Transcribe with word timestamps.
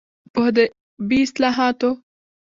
په 0.33 0.39
ادبي 0.47 1.19
اصلاحاتو 1.27 1.89